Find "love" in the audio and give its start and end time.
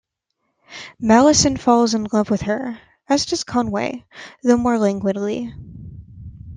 2.11-2.31